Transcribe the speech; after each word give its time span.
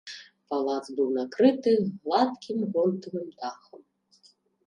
Палац 0.51 0.85
быў 0.99 1.09
накрыты 1.17 1.73
гладкім 1.83 2.57
гонтавым 2.77 3.27
дахам. 3.43 3.81